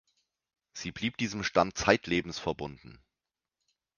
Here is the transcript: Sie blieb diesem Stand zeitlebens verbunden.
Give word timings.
Sie 0.73 0.91
blieb 0.91 1.17
diesem 1.17 1.43
Stand 1.43 1.77
zeitlebens 1.77 2.39
verbunden. 2.39 2.99